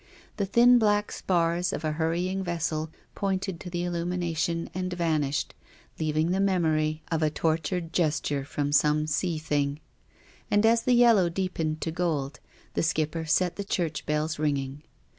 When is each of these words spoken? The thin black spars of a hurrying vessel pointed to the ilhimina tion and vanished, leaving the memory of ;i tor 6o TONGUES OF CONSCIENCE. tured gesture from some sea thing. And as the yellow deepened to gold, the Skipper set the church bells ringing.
The 0.37 0.47
thin 0.47 0.79
black 0.79 1.11
spars 1.11 1.71
of 1.71 1.83
a 1.85 1.91
hurrying 1.91 2.43
vessel 2.43 2.89
pointed 3.13 3.59
to 3.59 3.69
the 3.69 3.83
ilhimina 3.83 4.35
tion 4.35 4.67
and 4.73 4.91
vanished, 4.91 5.53
leaving 5.99 6.31
the 6.31 6.39
memory 6.39 7.03
of 7.11 7.21
;i 7.21 7.29
tor 7.29 7.53
6o 7.55 7.61
TONGUES 7.61 7.61
OF 7.61 7.61
CONSCIENCE. 7.69 7.89
tured 7.91 7.91
gesture 7.93 8.43
from 8.45 8.71
some 8.71 9.05
sea 9.05 9.37
thing. 9.37 9.79
And 10.49 10.65
as 10.65 10.81
the 10.81 10.93
yellow 10.95 11.29
deepened 11.29 11.81
to 11.81 11.91
gold, 11.91 12.39
the 12.73 12.81
Skipper 12.81 13.25
set 13.25 13.57
the 13.57 13.63
church 13.63 14.07
bells 14.07 14.39
ringing. 14.39 14.81